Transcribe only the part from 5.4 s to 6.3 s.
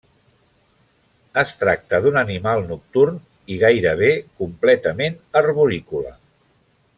arborícola.